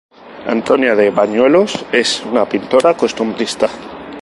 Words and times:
Antonia 0.47 0.95
de 0.95 1.11
Bañuelos 1.11 1.85
es 1.91 2.25
una 2.25 2.49
pintora 2.49 2.97
costumbrista. 2.97 3.69